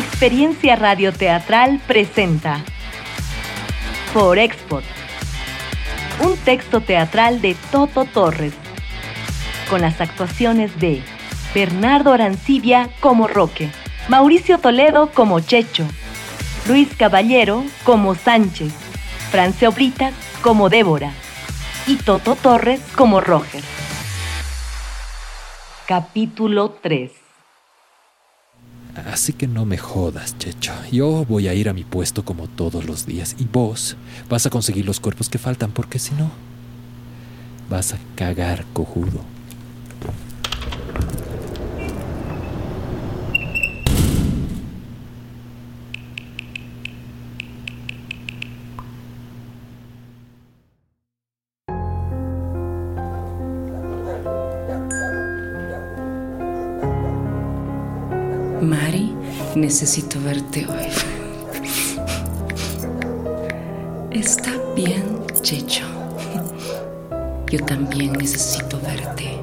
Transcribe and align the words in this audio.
Experiencia 0.00 0.76
Radioteatral 0.76 1.78
presenta 1.86 2.64
Por 4.14 4.38
Export, 4.38 4.86
un 6.24 6.38
texto 6.38 6.80
teatral 6.80 7.42
de 7.42 7.54
Toto 7.70 8.06
Torres, 8.06 8.54
con 9.68 9.82
las 9.82 10.00
actuaciones 10.00 10.80
de 10.80 11.02
Bernardo 11.54 12.14
Arancibia 12.14 12.88
como 13.00 13.28
Roque, 13.28 13.70
Mauricio 14.08 14.56
Toledo 14.56 15.10
como 15.12 15.38
Checho, 15.40 15.86
Luis 16.66 16.88
Caballero 16.96 17.62
como 17.84 18.14
Sánchez, 18.14 18.72
Francia 19.30 19.68
Oblitas 19.68 20.14
como 20.40 20.70
Débora 20.70 21.12
y 21.86 21.96
Toto 21.96 22.36
Torres 22.36 22.80
como 22.96 23.20
Roger. 23.20 23.62
Capítulo 25.86 26.70
3 26.70 27.19
Así 28.94 29.32
que 29.32 29.46
no 29.46 29.64
me 29.64 29.78
jodas, 29.78 30.36
Checho. 30.38 30.72
Yo 30.90 31.24
voy 31.24 31.48
a 31.48 31.54
ir 31.54 31.68
a 31.68 31.72
mi 31.72 31.84
puesto 31.84 32.24
como 32.24 32.48
todos 32.48 32.84
los 32.84 33.06
días 33.06 33.36
y 33.38 33.44
vos 33.44 33.96
vas 34.28 34.46
a 34.46 34.50
conseguir 34.50 34.84
los 34.84 35.00
cuerpos 35.00 35.28
que 35.28 35.38
faltan 35.38 35.70
porque 35.70 35.98
si 35.98 36.14
no, 36.14 36.30
vas 37.68 37.94
a 37.94 37.98
cagar 38.16 38.64
cojudo. 38.72 39.20
Necesito 59.60 60.18
verte 60.22 60.66
hoy. 60.66 60.88
Está 64.10 64.50
bien, 64.74 65.22
Checho. 65.42 65.84
Yo 67.50 67.64
también 67.66 68.12
necesito 68.12 68.80
verte. 68.80 69.38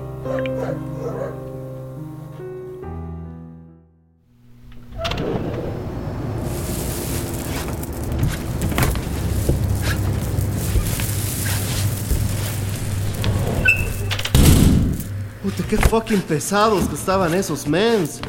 Puta, 15.44 15.64
qué 15.70 15.78
fucking 15.78 16.22
pesados 16.22 16.88
que 16.88 16.96
estaban 16.96 17.34
esos 17.36 17.68
mens. 17.68 18.20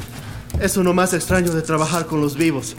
Eso 0.61 0.83
no 0.83 0.93
más 0.93 1.15
extraño 1.15 1.53
de 1.53 1.63
trabajar 1.63 2.07
con 2.07 2.21
los 2.21 2.35
vivos. 2.35 2.75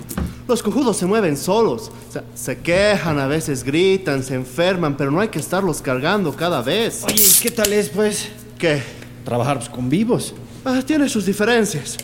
Los 0.50 0.62
cojudos 0.62 0.98
se 0.98 1.06
mueven 1.06 1.38
solos. 1.38 1.90
O 2.10 2.12
sea, 2.12 2.26
se 2.36 2.58
quejan, 2.58 3.20
a 3.20 3.28
veces 3.28 3.64
gritan, 3.64 4.22
se 4.22 4.36
enferman, 4.36 4.98
pero 4.98 5.12
no 5.12 5.22
hay 5.22 5.30
que 5.30 5.40
estarlos 5.40 5.82
cargando 5.82 6.36
cada 6.36 6.62
vez. 6.62 7.04
Oye, 7.06 7.24
¿y 7.24 7.42
qué 7.42 7.52
tal 7.52 7.72
es, 7.72 7.88
pues, 7.88 8.28
¿Qué? 8.58 8.84
trabajar 9.24 9.60
pues, 9.60 9.70
con 9.70 9.90
vivos? 9.90 10.34
Ah, 10.66 10.82
tiene 10.86 11.08
sus 11.08 11.26
diferencias. 11.26 11.96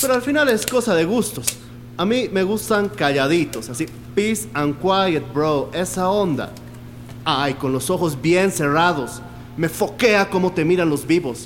Pero 0.00 0.14
al 0.14 0.22
final 0.22 0.48
es 0.48 0.64
cosa 0.64 0.94
de 0.94 1.04
gustos. 1.04 1.46
A 1.98 2.06
mí 2.06 2.30
me 2.32 2.42
gustan 2.42 2.88
calladitos, 2.88 3.68
así. 3.68 3.86
Peace 4.14 4.48
and 4.54 4.78
quiet, 4.80 5.30
bro. 5.34 5.70
Esa 5.74 6.08
onda. 6.08 6.52
Ay, 7.24 7.52
con 7.54 7.72
los 7.72 7.90
ojos 7.90 8.18
bien 8.20 8.50
cerrados. 8.50 9.20
Me 9.58 9.68
foquea 9.68 10.30
cómo 10.30 10.52
te 10.52 10.64
miran 10.64 10.88
los 10.88 11.06
vivos. 11.06 11.44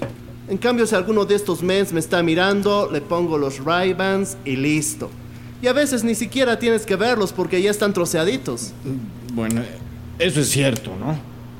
En 0.53 0.58
cambio, 0.58 0.86
si 0.86 0.95
alguno 0.95 1.25
de 1.25 1.34
estos 1.34 1.62
mens 1.62 1.95
me 1.95 2.00
está 2.00 2.22
mirando, 2.22 2.91
le 2.92 3.00
pongo 3.00 3.39
los 3.39 3.64
ray 3.64 3.97
y 4.45 4.55
listo. 4.55 5.08
Y 5.63 5.67
a 5.67 5.73
veces 5.73 6.05
ni 6.05 6.14
siquiera 6.14 6.58
tienes 6.58 6.85
que 6.85 6.95
verlos 6.95 7.33
porque 7.33 7.63
ya 7.63 7.70
están 7.70 7.95
troceaditos. 7.95 8.74
Bueno, 9.33 9.62
eso 10.18 10.41
es 10.42 10.51
cierto, 10.51 10.91
¿no? 11.01 11.17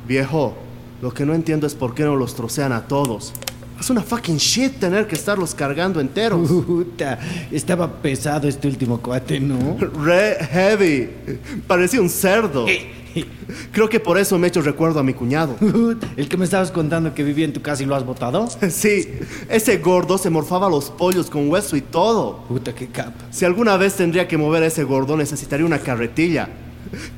Viejo, 0.06 0.54
lo 1.00 1.10
que 1.10 1.25
no 1.25 1.32
entiendo 1.32 1.66
es 1.66 1.75
por 1.75 1.94
qué 1.94 2.04
no 2.04 2.16
los 2.16 2.34
trocean 2.34 2.70
a 2.72 2.86
todos. 2.86 3.32
Es 3.81 3.88
una 3.88 4.02
fucking 4.02 4.36
shit 4.36 4.78
tener 4.78 5.06
que 5.06 5.14
estarlos 5.14 5.54
cargando 5.54 5.98
enteros. 5.98 6.47
Puta, 6.66 7.19
estaba 7.50 7.91
pesado 7.91 8.47
este 8.47 8.69
último 8.69 9.00
cuate, 9.00 9.41
¿no? 9.41 9.78
Re 10.04 10.36
heavy. 10.50 11.08
Parecía 11.66 12.02
un 12.02 12.10
cerdo. 12.10 12.66
Creo 13.73 13.89
que 13.89 14.00
por 14.00 14.19
eso 14.19 14.39
me 14.39 14.47
he 14.47 14.49
hecho 14.49 14.62
recuerdo 14.62 15.00
a 15.00 15.03
mi 15.03 15.15
cuñado. 15.15 15.56
El 16.17 16.28
que 16.28 16.37
me 16.37 16.45
estabas 16.45 16.71
contando 16.71 17.15
que 17.15 17.23
vivía 17.23 17.45
en 17.45 17.53
tu 17.53 17.62
casa 17.62 17.83
y 17.83 17.87
lo 17.87 17.95
has 17.95 18.05
botado. 18.05 18.49
Sí, 18.71 19.09
ese 19.49 19.78
gordo 19.78 20.19
se 20.19 20.31
morfaba 20.31 20.69
los 20.69 20.91
pollos 20.91 21.28
con 21.31 21.50
hueso 21.50 21.77
y 21.77 21.83
todo. 21.83 22.39
Puta, 22.49 22.75
qué 22.75 22.89
capa. 22.89 23.12
Si 23.31 23.45
alguna 23.45 23.77
vez 23.77 23.95
tendría 23.95 24.27
que 24.27 24.37
mover 24.37 24.62
a 24.62 24.67
ese 24.67 24.83
gordo, 24.84 25.17
necesitaría 25.17 25.67
una 25.67 25.78
carretilla. 25.78 26.49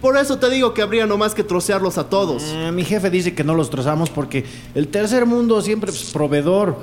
Por 0.01 0.17
eso 0.17 0.39
te 0.39 0.51
digo 0.51 0.75
que 0.75 0.83
habría 0.83 1.07
nomás 1.07 1.35
que 1.35 1.43
trocearlos 1.43 1.99
a 1.99 2.09
todos. 2.09 2.43
Eh, 2.47 2.71
mi 2.73 2.85
jefe 2.85 3.11
dice 3.11 3.35
que 3.35 3.45
no 3.45 3.55
los 3.55 3.71
trozamos 3.71 4.11
porque 4.11 4.45
el 4.75 4.89
tercer 4.89 5.27
mundo 5.27 5.61
siempre 5.63 5.91
es 5.91 6.11
proveedor. 6.13 6.77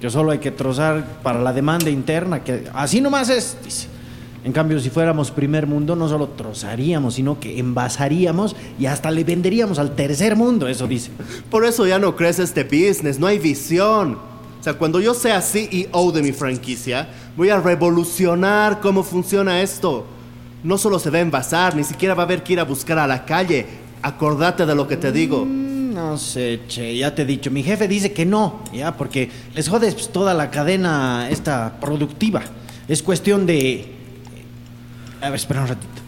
Que 0.00 0.10
solo 0.10 0.32
hay 0.32 0.38
que 0.38 0.50
trozar 0.50 1.20
para 1.22 1.40
la 1.40 1.52
demanda 1.52 1.90
interna. 1.90 2.42
Que 2.42 2.68
así 2.74 3.00
nomás 3.00 3.28
es, 3.28 3.56
dice. 3.64 3.91
En 4.44 4.52
cambio, 4.52 4.80
si 4.80 4.90
fuéramos 4.90 5.30
primer 5.30 5.66
mundo, 5.68 5.94
no 5.94 6.08
solo 6.08 6.28
trozaríamos, 6.28 7.14
sino 7.14 7.38
que 7.38 7.60
envasaríamos 7.60 8.56
y 8.78 8.86
hasta 8.86 9.10
le 9.10 9.22
venderíamos 9.22 9.78
al 9.78 9.94
tercer 9.94 10.34
mundo, 10.34 10.66
eso 10.66 10.88
dice. 10.88 11.10
Por 11.48 11.64
eso 11.64 11.86
ya 11.86 11.98
no 12.00 12.16
crece 12.16 12.42
este 12.42 12.64
business, 12.64 13.20
no 13.20 13.28
hay 13.28 13.38
visión. 13.38 14.14
O 14.14 14.64
sea, 14.64 14.74
cuando 14.74 15.00
yo 15.00 15.14
sea 15.14 15.40
CEO 15.40 16.12
de 16.12 16.22
mi 16.22 16.32
franquicia, 16.32 17.08
voy 17.36 17.50
a 17.50 17.60
revolucionar 17.60 18.80
cómo 18.80 19.02
funciona 19.04 19.62
esto. 19.62 20.06
No 20.64 20.78
solo 20.78 20.98
se 20.98 21.10
va 21.10 21.18
a 21.18 21.22
envasar, 21.22 21.76
ni 21.76 21.84
siquiera 21.84 22.14
va 22.14 22.22
a 22.22 22.26
haber 22.26 22.42
que 22.42 22.54
ir 22.54 22.60
a 22.60 22.64
buscar 22.64 22.98
a 22.98 23.06
la 23.06 23.24
calle. 23.24 23.66
Acordate 24.02 24.66
de 24.66 24.74
lo 24.74 24.86
que 24.88 24.96
te 24.96 25.12
digo. 25.12 25.44
Mm, 25.44 25.94
No 25.94 26.16
sé, 26.16 26.60
che, 26.68 26.96
ya 26.96 27.14
te 27.14 27.22
he 27.22 27.24
dicho. 27.24 27.50
Mi 27.50 27.62
jefe 27.62 27.86
dice 27.86 28.12
que 28.12 28.24
no, 28.24 28.60
ya, 28.72 28.96
porque 28.96 29.30
les 29.54 29.68
jodes 29.68 29.94
pues, 29.94 30.08
toda 30.10 30.34
la 30.34 30.50
cadena 30.50 31.28
esta 31.30 31.78
productiva. 31.80 32.42
Es 32.88 33.02
cuestión 33.02 33.46
de. 33.46 34.01
A 35.22 35.30
ver, 35.30 35.36
espera 35.36 35.62
un 35.62 35.68
ratito. 35.68 36.02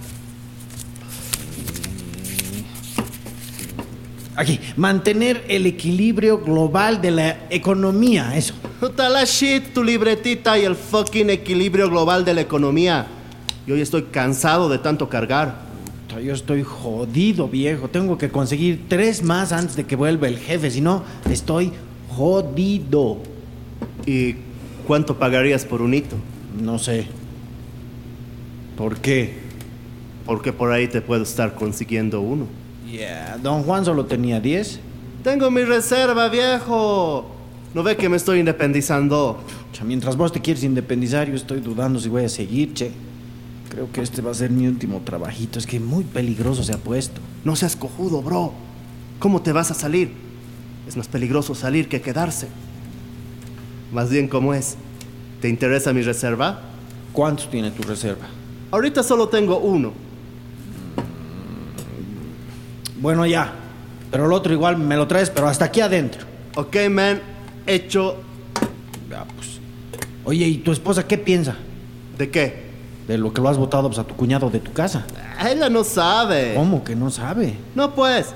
Aquí, 4.35 4.59
mantener 4.77 5.45
el 5.47 5.67
equilibrio 5.67 6.39
global 6.39 7.01
de 7.01 7.13
la 7.13 7.47
economía, 7.49 8.37
eso. 8.37 8.55
Puta 8.81 9.09
la 9.09 9.23
shit, 9.23 9.73
tu 9.73 9.85
libretita 9.85 10.59
y 10.59 10.65
el 10.65 10.75
fucking 10.75 11.31
equilibrio 11.31 11.89
global 11.89 12.25
de 12.25 12.35
la 12.35 12.41
economía. 12.41 13.07
Yo 13.69 13.77
ya 13.77 13.85
estoy 13.85 14.03
cansado 14.11 14.69
de 14.69 14.79
tanto 14.79 15.09
cargar. 15.09 15.63
Yo 16.21 16.33
estoy 16.33 16.65
jodido, 16.65 17.49
viejo. 17.49 17.89
Tengo 17.89 18.19
que 18.19 18.31
conseguir 18.31 18.87
tres 18.89 19.23
más 19.23 19.53
antes 19.53 19.77
de 19.77 19.85
que 19.85 19.95
vuelva 19.95 20.27
el 20.27 20.39
jefe, 20.39 20.73
si 20.73 20.81
no, 20.81 21.05
estoy 21.31 21.73
jodido. 22.09 23.19
¿Y 24.07 24.35
cuánto 24.89 25.17
pagarías 25.17 25.65
por 25.65 25.83
un 25.83 25.95
hito? 25.95 26.17
No 26.61 26.81
sé. 26.81 27.07
¿Por 28.77 28.97
qué? 28.99 29.35
Porque 30.27 30.53
por 30.53 30.73
ahí 30.73 30.89
te 30.89 31.01
puedo 31.01 31.23
estar 31.23 31.55
consiguiendo 31.55 32.21
uno. 32.21 32.47
Yeah, 32.91 33.39
don 33.43 33.63
Juan 33.63 33.85
solo 33.85 34.07
tenía 34.07 34.41
10. 34.41 34.81
Tengo 35.23 35.51
mi 35.51 35.63
reserva, 35.63 36.29
viejo. 36.29 37.31
¿No 37.73 37.83
ve 37.83 37.97
que 37.97 38.09
me 38.09 38.17
estoy 38.17 38.41
independizando? 38.41 39.41
Cha, 39.73 39.85
Mientras 39.85 40.17
vos 40.17 40.33
te 40.33 40.41
quieres 40.41 40.63
independizar, 40.65 41.29
yo 41.29 41.35
estoy 41.35 41.61
dudando 41.61 41.99
si 41.99 42.09
voy 42.09 42.25
a 42.25 42.29
seguir, 42.29 42.75
che. 42.75 42.91
Creo 43.69 43.91
que 43.91 44.03
este 44.03 44.23
va 44.23 44.31
a 44.31 44.35
ser 44.35 44.51
mi 44.51 44.69
último 44.69 45.01
trabajito. 45.05 45.59
Es 45.59 45.67
que 45.67 45.81
muy 45.81 46.05
peligroso 46.05 46.63
se 46.63 46.73
ha 46.73 46.79
puesto. 46.79 47.21
No 47.45 47.57
seas 47.57 47.75
cojudo, 47.75 48.23
bro. 48.23 48.53
¿Cómo 49.19 49.43
te 49.43 49.53
vas 49.53 49.71
a 49.71 49.75
salir? 49.75 50.13
Es 50.87 50.97
más 50.97 51.09
peligroso 51.09 51.55
salir 51.55 51.89
que 51.89 52.01
quedarse. 52.01 52.49
Más 53.93 54.11
bien, 54.11 54.29
¿cómo 54.29 54.55
es? 54.55 54.77
¿Te 55.41 55.49
interesa 55.49 55.93
mi 55.93 56.03
reserva? 56.03 56.61
¿Cuántos 57.13 57.51
tiene 57.51 57.71
tu 57.71 57.83
reserva? 57.83 58.27
Ahorita 58.71 59.03
solo 59.03 59.29
tengo 59.29 59.59
uno. 59.59 59.93
Bueno, 63.01 63.27
ya. 63.27 63.53
Pero 64.11 64.27
el 64.27 64.33
otro 64.33 64.53
igual 64.53 64.79
me 64.79 64.97
lo 64.97 65.07
traes, 65.07 65.31
pero 65.31 65.49
hasta 65.49 65.67
aquí 65.67 65.81
adentro. 65.81 66.25
Ok, 66.57 66.77
man. 66.91 67.21
Hecho. 67.67 68.17
Ya, 69.11 69.25
pues. 69.25 69.59
Oye, 70.25 70.47
¿y 70.47 70.59
tu 70.59 70.73
esposa 70.73 71.07
qué 71.07 71.19
piensa? 71.19 71.57
¿De 72.17 72.31
qué? 72.31 72.65
De 73.07 73.19
lo 73.19 73.33
que 73.33 73.41
lo 73.41 73.49
has 73.49 73.59
votado 73.59 73.89
pues, 73.89 73.99
a 73.99 74.05
tu 74.05 74.15
cuñado 74.15 74.51
de 74.51 74.61
tu 74.61 74.73
casa. 74.73 75.05
Ella 75.45 75.69
no 75.69 75.85
sabe. 75.85 76.55
¿Cómo 76.55 76.83
que 76.83 76.97
no 76.97 77.11
sabe? 77.11 77.55
No, 77.75 77.95
pues. 77.95 78.35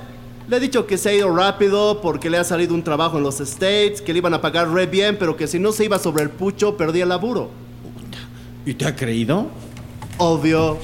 Le 0.48 0.56
he 0.56 0.60
dicho 0.60 0.86
que 0.86 0.96
se 0.96 1.10
ha 1.10 1.14
ido 1.14 1.34
rápido 1.34 2.00
porque 2.00 2.30
le 2.30 2.38
ha 2.38 2.44
salido 2.44 2.74
un 2.74 2.82
trabajo 2.82 3.18
en 3.18 3.22
los 3.22 3.38
States, 3.40 4.00
que 4.00 4.12
le 4.12 4.18
iban 4.18 4.32
a 4.32 4.40
pagar 4.40 4.70
re 4.70 4.86
bien, 4.86 5.16
pero 5.18 5.36
que 5.36 5.46
si 5.46 5.58
no 5.58 5.72
se 5.72 5.84
iba 5.84 5.98
sobre 5.98 6.22
el 6.22 6.30
pucho, 6.30 6.76
perdía 6.76 7.02
el 7.02 7.10
laburo. 7.10 7.50
¿Y 8.64 8.74
te 8.74 8.86
ha 8.86 8.96
creído? 8.96 9.48
Obvio. 10.18 10.78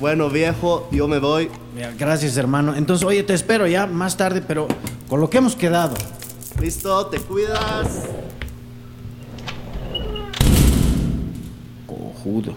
Bueno, 0.00 0.28
viejo, 0.30 0.88
yo 0.90 1.06
me 1.06 1.18
voy. 1.18 1.50
Gracias, 1.98 2.36
hermano. 2.36 2.74
Entonces, 2.74 3.06
oye, 3.06 3.22
te 3.22 3.34
espero 3.34 3.66
ya 3.66 3.86
más 3.86 4.16
tarde, 4.16 4.42
pero 4.46 4.66
con 5.08 5.20
lo 5.20 5.30
que 5.30 5.38
hemos 5.38 5.54
quedado. 5.54 5.94
Listo, 6.60 7.06
te 7.06 7.18
cuidas. 7.20 8.04
Cojudo. 11.86 12.54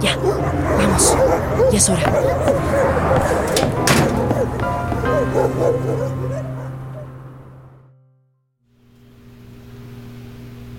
Ya, 0.00 0.16
vamos. 0.16 1.16
Ya 1.74 1.78
es 1.78 1.88
hora. 1.88 2.04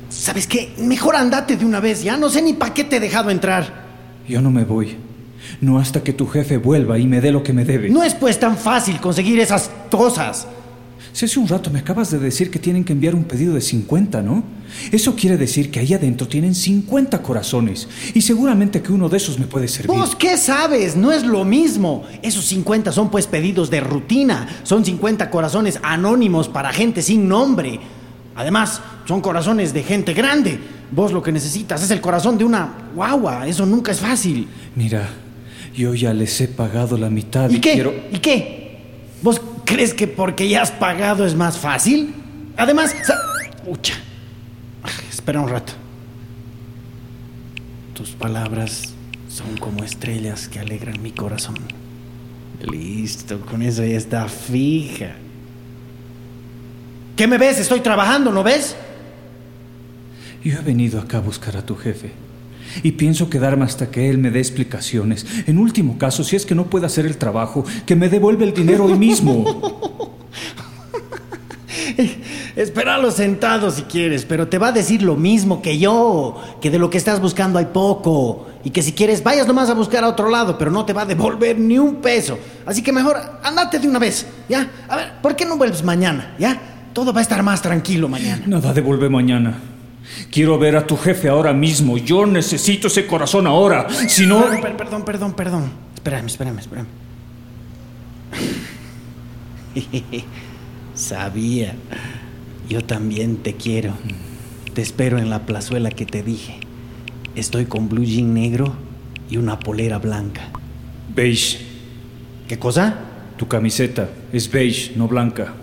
¿Sabes 0.08 0.48
qué? 0.48 0.74
Mejor 0.78 1.18
andate 1.18 1.58
de 1.58 1.66
una 1.66 1.82
vez, 1.82 2.02
ya 2.02 2.16
no 2.16 2.30
sé 2.30 2.42
ni 2.42 2.54
para 2.54 2.74
qué 2.74 2.86
te 2.86 2.96
he 2.96 3.00
dejado 3.02 3.30
entrar. 3.30 3.84
Yo 4.26 4.40
no 4.40 4.50
me 4.50 4.64
voy. 4.64 4.96
No 5.60 5.80
hasta 5.80 6.02
que 6.02 6.14
tu 6.14 6.28
jefe 6.28 6.56
vuelva 6.56 6.98
y 6.98 7.08
me 7.08 7.20
dé 7.20 7.34
lo 7.34 7.44
que 7.44 7.52
me 7.52 7.66
debe. 7.66 7.90
No 7.90 8.02
es 8.02 8.14
pues 8.14 8.40
tan 8.40 8.58
fácil 8.58 9.02
conseguir 9.02 9.42
esas 9.42 9.70
cosas. 9.92 10.48
Si 11.16 11.24
hace 11.24 11.40
un 11.40 11.48
rato 11.48 11.70
me 11.70 11.80
acabas 11.80 12.12
de 12.12 12.20
decir 12.20 12.52
que 12.52 12.60
tienen 12.60 12.84
que 12.84 12.92
enviar 12.92 13.16
un 13.16 13.24
pedido 13.24 13.54
de 13.54 13.62
50, 13.62 14.22
¿no? 14.22 14.44
Eso 14.92 15.16
quiere 15.16 15.38
decir 15.38 15.72
que 15.72 15.80
ahí 15.80 15.94
adentro 15.94 16.28
tienen 16.28 16.54
50 16.54 17.22
corazones. 17.22 17.88
Y 18.14 18.20
seguramente 18.20 18.82
que 18.82 18.92
uno 18.92 19.08
de 19.08 19.16
esos 19.16 19.40
me 19.40 19.46
puede 19.46 19.70
servir. 19.70 19.96
¿Vos 19.96 20.14
qué 20.14 20.36
sabes? 20.36 20.98
No 20.98 21.14
es 21.14 21.24
lo 21.24 21.46
mismo. 21.46 22.04
Esos 22.22 22.44
50 22.48 22.92
son 22.92 23.10
pues 23.10 23.28
pedidos 23.28 23.70
de 23.70 23.80
rutina. 23.80 24.46
Son 24.64 24.84
50 24.84 25.30
corazones 25.30 25.80
anónimos 25.84 26.50
para 26.50 26.74
gente 26.74 27.02
sin 27.02 27.30
nombre. 27.30 27.80
Además, 28.36 28.82
son 29.08 29.22
corazones 29.22 29.74
de 29.74 29.84
gente 29.84 30.14
grande. 30.14 30.60
Vos 30.92 31.14
lo 31.14 31.24
que 31.24 31.32
necesitas 31.32 31.82
es 31.82 31.92
el 31.92 32.02
corazón 32.02 32.38
de 32.38 32.44
una 32.44 32.90
guagua. 32.94 33.48
Eso 33.48 33.66
nunca 33.66 33.94
es 33.94 34.02
fácil. 34.02 34.50
Mira, 34.76 35.08
yo 35.74 35.94
ya 35.94 36.14
les 36.14 36.42
he 36.42 36.50
pagado 36.50 36.98
la 36.98 37.10
mitad 37.10 37.50
y, 37.50 37.56
¿Y 37.56 37.60
qué? 37.62 37.72
quiero... 37.72 37.94
¿Y 38.12 38.18
qué? 38.18 38.66
¿Vos 39.22 39.40
crees 39.66 39.94
que 39.94 40.08
porque 40.08 40.48
ya 40.48 40.62
has 40.62 40.72
pagado 40.72 41.26
es 41.26 41.36
más 41.36 41.58
fácil? 41.58 42.14
Además. 42.58 42.96
Ay, 44.84 44.92
Espera 45.10 45.42
un 45.42 45.50
rato. 45.50 45.74
Tus 47.94 48.12
palabras 48.12 48.94
son 49.30 49.58
como 49.58 49.84
estrellas 49.84 50.48
que 50.48 50.60
alegran 50.60 51.02
mi 51.02 51.12
corazón. 51.12 51.56
Listo, 52.62 53.42
con 53.42 53.62
eso 53.62 53.84
ya 53.84 53.98
está 53.98 54.28
fija. 54.28 55.16
¿Qué 57.16 57.28
me 57.28 57.38
ves? 57.38 57.60
Estoy 57.60 57.80
trabajando, 57.80 58.32
¿no 58.32 58.44
ves? 58.44 58.76
Yo 60.44 60.60
he 60.60 60.62
venido 60.62 61.00
acá 61.00 61.18
a 61.18 61.22
buscar 61.22 61.58
a 61.58 61.66
tu 61.66 61.76
jefe. 61.76 62.12
Y 62.84 62.94
pienso 62.94 63.30
quedarme 63.30 63.66
hasta 63.66 63.92
que 63.92 64.10
él 64.10 64.18
me 64.18 64.32
dé 64.32 64.40
explicaciones. 64.40 65.26
En 65.48 65.58
último 65.58 65.98
caso, 65.98 66.24
si 66.24 66.36
es 66.36 66.46
que 66.46 66.56
no 66.56 66.66
puede 66.70 66.86
hacer 66.86 67.06
el 67.06 67.18
trabajo, 67.18 67.66
que 67.86 67.96
me 67.96 68.10
devuelva 68.10 68.44
el 68.44 68.54
dinero 68.54 68.86
hoy 68.86 68.98
mismo. 68.98 69.46
Espéralo 72.56 73.12
sentado 73.12 73.70
si 73.70 73.84
quieres, 73.84 74.26
pero 74.26 74.48
te 74.48 74.58
va 74.58 74.70
a 74.70 74.72
decir 74.72 75.02
lo 75.02 75.16
mismo 75.16 75.62
que 75.62 75.78
yo, 75.78 76.42
que 76.62 76.72
de 76.72 76.80
lo 76.80 76.90
que 76.90 76.98
estás 76.98 77.20
buscando 77.20 77.60
hay 77.60 77.66
poco, 77.66 78.48
y 78.64 78.70
que 78.70 78.82
si 78.82 78.94
quieres 78.94 79.24
vayas 79.24 79.46
nomás 79.46 79.70
a 79.70 79.74
buscar 79.74 80.04
a 80.04 80.10
otro 80.10 80.30
lado, 80.30 80.58
pero 80.58 80.72
no 80.72 80.86
te 80.86 80.94
va 80.94 81.02
a 81.02 81.06
devolver 81.06 81.60
ni 81.60 81.78
un 81.78 81.96
peso. 81.96 82.40
Así 82.66 82.82
que 82.82 82.94
mejor 82.94 83.18
andate 83.44 83.80
de 83.80 83.88
una 83.88 84.00
vez, 84.00 84.26
¿ya? 84.48 84.70
A 84.88 84.96
ver, 84.96 85.14
¿por 85.22 85.36
qué 85.36 85.46
no 85.46 85.58
vuelves 85.58 85.84
mañana, 85.84 86.34
ya? 86.40 86.60
Todo 86.94 87.12
va 87.12 87.20
a 87.20 87.24
estar 87.24 87.44
más 87.44 87.62
tranquilo 87.62 88.08
mañana. 88.08 88.44
Nada 88.48 88.72
devuelve 88.74 89.10
mañana. 89.10 89.75
Quiero 90.32 90.58
ver 90.60 90.76
a 90.78 90.86
tu 90.86 90.98
jefe 90.98 91.28
ahora 91.30 91.54
mismo. 91.54 91.98
Yo 91.98 92.26
necesito 92.26 92.88
ese 92.88 93.06
corazón 93.08 93.48
ahora. 93.48 93.88
Si 94.08 94.26
no... 94.26 94.46
Per- 94.50 94.62
per- 94.62 94.78
Perdón, 94.78 95.04
perdón, 95.06 95.34
perdón. 95.34 95.72
Espérame, 95.96 96.28
espérame, 96.28 96.60
espérame. 96.60 96.88
Sabía. 100.94 101.76
Yo 102.70 102.84
también 102.84 103.38
te 103.38 103.54
quiero. 103.56 103.94
Te 104.74 104.82
espero 104.82 105.18
en 105.20 105.30
la 105.30 105.46
plazuela 105.46 105.90
que 105.92 106.06
te 106.06 106.24
dije. 106.24 106.58
Estoy 107.36 107.66
con 107.66 107.90
blue 107.90 108.04
jean 108.06 108.34
negro 108.34 108.74
y 109.30 109.38
una 109.38 109.60
polera 109.60 109.98
blanca. 110.00 110.50
Beige. 111.14 111.60
¿Qué 112.48 112.58
cosa? 112.60 112.96
Tu 113.38 113.48
camiseta 113.48 114.10
es 114.32 114.50
beige, 114.50 114.94
no 114.96 115.08
blanca. 115.08 115.54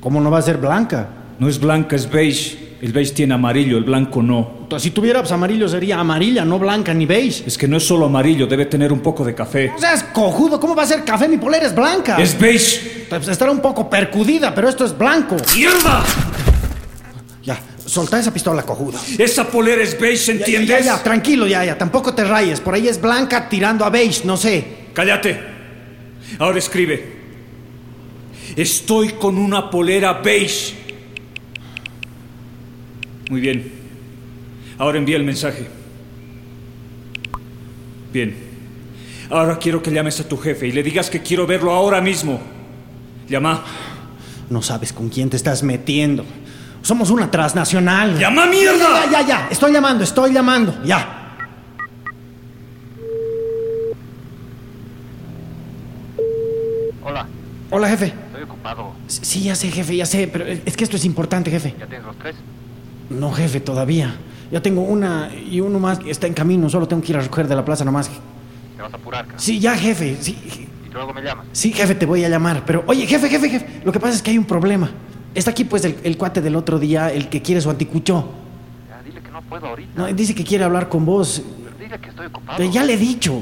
¿Cómo 0.00 0.20
no 0.20 0.30
va 0.30 0.38
a 0.38 0.42
ser 0.42 0.58
blanca? 0.58 1.08
No 1.38 1.48
es 1.48 1.58
blanca, 1.58 1.96
es 1.96 2.08
beige. 2.10 2.59
El 2.82 2.92
beige 2.92 3.12
tiene 3.12 3.34
amarillo, 3.34 3.76
el 3.76 3.84
blanco 3.84 4.22
no. 4.22 4.66
Si 4.78 4.90
tuviera 4.90 5.20
pues, 5.20 5.30
amarillo 5.32 5.68
sería 5.68 6.00
amarilla, 6.00 6.46
no 6.46 6.58
blanca 6.58 6.94
ni 6.94 7.04
beige. 7.04 7.44
Es 7.46 7.58
que 7.58 7.68
no 7.68 7.76
es 7.76 7.86
solo 7.86 8.06
amarillo, 8.06 8.46
debe 8.46 8.64
tener 8.64 8.90
un 8.90 9.00
poco 9.00 9.22
de 9.22 9.34
café. 9.34 9.70
O 9.76 9.78
sea, 9.78 9.92
es 9.92 10.02
cojudo. 10.04 10.58
¿Cómo 10.58 10.74
va 10.74 10.84
a 10.84 10.86
ser 10.86 11.04
café? 11.04 11.28
Mi 11.28 11.36
polera 11.36 11.66
es 11.66 11.74
blanca. 11.74 12.16
Es 12.20 12.38
beige. 12.38 13.06
Pues 13.10 13.28
estará 13.28 13.50
un 13.50 13.60
poco 13.60 13.90
percudida, 13.90 14.54
pero 14.54 14.68
esto 14.68 14.86
es 14.86 14.96
blanco. 14.96 15.36
¡Mierda! 15.54 16.02
Ya, 17.42 17.60
solta 17.84 18.18
esa 18.18 18.32
pistola, 18.32 18.62
cojudo. 18.62 18.98
Esa 19.18 19.46
polera 19.46 19.82
es 19.82 19.98
beige, 20.00 20.24
Ya, 20.26 20.32
¿entiendes? 20.32 20.84
Ya, 20.86 20.96
ya, 20.96 21.02
tranquilo, 21.02 21.46
ya, 21.46 21.62
ya. 21.64 21.76
Tampoco 21.76 22.14
te 22.14 22.24
rayes. 22.24 22.60
Por 22.60 22.72
ahí 22.72 22.88
es 22.88 22.98
blanca 22.98 23.46
tirando 23.46 23.84
a 23.84 23.90
beige, 23.90 24.24
no 24.24 24.38
sé. 24.38 24.64
Cállate. 24.94 25.38
Ahora 26.38 26.58
escribe. 26.58 27.20
Estoy 28.56 29.10
con 29.10 29.36
una 29.36 29.68
polera 29.68 30.14
beige. 30.14 30.79
Muy 33.30 33.40
bien. 33.40 33.72
Ahora 34.76 34.98
envía 34.98 35.16
el 35.16 35.24
mensaje. 35.24 35.68
Bien. 38.12 38.36
Ahora 39.30 39.56
quiero 39.58 39.80
que 39.82 39.92
llames 39.92 40.18
a 40.20 40.28
tu 40.28 40.36
jefe 40.36 40.66
y 40.66 40.72
le 40.72 40.82
digas 40.82 41.08
que 41.08 41.22
quiero 41.22 41.46
verlo 41.46 41.72
ahora 41.72 42.00
mismo. 42.00 42.40
Llama. 43.28 43.62
No 44.50 44.60
sabes 44.62 44.92
con 44.92 45.08
quién 45.08 45.30
te 45.30 45.36
estás 45.36 45.62
metiendo. 45.62 46.24
Somos 46.82 47.10
una 47.10 47.30
transnacional. 47.30 48.18
¡Llama 48.18 48.46
mierda! 48.46 49.04
Ya, 49.04 49.20
ya, 49.20 49.26
ya. 49.26 49.48
Estoy 49.48 49.72
llamando, 49.72 50.02
estoy 50.02 50.32
llamando. 50.32 50.82
Ya. 50.84 51.16
Hola, 57.04 57.26
Hola, 57.70 57.88
jefe. 57.88 58.06
estoy 58.06 58.42
ocupado. 58.42 58.92
Sí, 59.06 59.44
ya 59.44 59.54
sé, 59.54 59.70
jefe, 59.70 59.96
ya 59.96 60.06
sé, 60.06 60.28
pero 60.28 60.44
es 60.46 60.76
que 60.76 60.84
esto 60.84 60.96
es 60.96 61.04
importante, 61.04 61.50
jefe. 61.50 61.74
¿Ya 61.78 61.86
tienes 61.86 62.04
los 62.06 62.16
tres? 62.18 62.34
No, 63.10 63.32
jefe, 63.32 63.60
todavía. 63.60 64.14
Ya 64.50 64.60
tengo 64.62 64.82
una 64.82 65.30
y 65.34 65.60
uno 65.60 65.78
más 65.78 65.98
que 65.98 66.10
está 66.10 66.26
en 66.26 66.34
camino. 66.34 66.68
Solo 66.68 66.88
tengo 66.88 67.02
que 67.02 67.12
ir 67.12 67.18
a 67.18 67.20
recoger 67.20 67.46
de 67.48 67.54
la 67.56 67.64
plaza 67.64 67.84
nomás. 67.84 68.08
Te 68.76 68.82
vas 68.82 68.92
a 68.92 68.96
apurar, 68.96 69.26
cara. 69.26 69.38
Sí, 69.38 69.58
ya, 69.60 69.76
jefe. 69.76 70.16
Sí, 70.20 70.36
Y 70.88 70.92
luego 70.92 71.12
me 71.12 71.22
llamas. 71.22 71.46
sí, 71.52 71.72
jefe, 71.72 71.94
te 71.94 72.06
voy 72.06 72.24
a 72.24 72.28
llamar. 72.28 72.64
Pero, 72.64 72.84
oye, 72.86 73.06
jefe, 73.06 73.28
jefe, 73.28 73.48
jefe. 73.48 73.80
Lo 73.84 73.92
que 73.92 74.00
pasa 74.00 74.14
es 74.14 74.22
que 74.22 74.30
hay 74.30 74.38
un 74.38 74.44
problema. 74.44 74.90
Está 75.34 75.52
aquí, 75.52 75.64
pues, 75.64 75.84
el, 75.84 75.96
el 76.02 76.16
cuate 76.16 76.40
del 76.40 76.56
otro 76.56 76.78
día, 76.78 77.12
el 77.12 77.28
que 77.28 77.42
quiere 77.42 77.60
su 77.60 77.70
anticucho. 77.70 78.28
Ya, 78.88 79.02
dile 79.02 79.20
que 79.22 79.30
no 79.30 79.42
puedo 79.42 79.66
ahorita. 79.66 79.90
No, 79.94 80.06
dice 80.12 80.34
que 80.34 80.42
quiere 80.44 80.64
hablar 80.64 80.88
con 80.88 81.04
vos. 81.04 81.42
Dile 81.78 81.98
que 82.00 82.08
estoy 82.08 82.26
ocupado. 82.26 82.56
Pero 82.58 82.70
ya 82.70 82.82
le 82.84 82.94
he 82.94 82.96
dicho. 82.96 83.40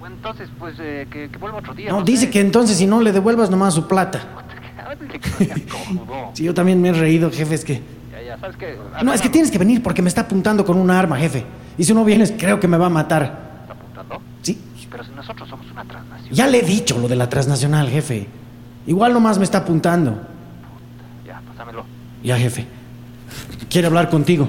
Bueno, 0.00 0.16
entonces, 0.16 0.48
pues, 0.58 0.74
eh, 0.80 1.06
que, 1.10 1.28
que 1.28 1.38
vuelva 1.38 1.58
otro 1.58 1.74
día. 1.74 1.90
No, 1.90 1.98
no 2.00 2.04
dice 2.04 2.26
sé. 2.26 2.30
que 2.30 2.40
entonces 2.40 2.76
si 2.78 2.86
no 2.86 3.00
le 3.00 3.12
devuelvas 3.12 3.50
nomás 3.50 3.74
su 3.74 3.86
plata. 3.86 4.20
A 4.84 4.88
ver, 4.88 4.98
dile 4.98 5.20
que 5.20 5.28
no 5.30 5.36
seas 5.38 5.60
cojudo. 5.70 6.30
Sí, 6.34 6.42
yo 6.44 6.54
también 6.54 6.80
me 6.82 6.88
he 6.88 6.92
reído, 6.92 7.30
jefe, 7.30 7.54
es 7.54 7.64
que... 7.64 7.97
No, 9.02 9.12
es 9.12 9.20
que 9.20 9.28
tienes 9.28 9.50
que 9.50 9.58
venir 9.58 9.82
porque 9.82 10.02
me 10.02 10.08
está 10.08 10.22
apuntando 10.22 10.64
con 10.64 10.76
una 10.78 10.98
arma, 10.98 11.16
jefe. 11.16 11.44
Y 11.76 11.84
si 11.84 11.94
no 11.94 12.04
vienes, 12.04 12.32
creo 12.36 12.58
que 12.60 12.68
me 12.68 12.76
va 12.76 12.86
a 12.86 12.90
matar. 12.90 13.58
¿Está 13.62 13.72
apuntando? 13.72 14.20
Sí, 14.42 14.58
Pero 14.90 15.04
si 15.04 15.10
nosotros 15.12 15.48
somos 15.48 15.70
una 15.70 15.84
transnación. 15.84 16.34
ya 16.34 16.46
le 16.46 16.58
he 16.58 16.62
dicho 16.62 16.98
lo 16.98 17.08
de 17.08 17.16
la 17.16 17.28
transnacional, 17.28 17.88
jefe. 17.88 18.26
Igual 18.86 19.12
nomás 19.12 19.38
me 19.38 19.44
está 19.44 19.58
apuntando. 19.58 20.20
Ya, 21.26 21.40
pásamelo. 21.48 21.84
Ya, 22.22 22.36
jefe. 22.38 22.66
Quiere 23.68 23.86
hablar 23.86 24.08
contigo. 24.08 24.48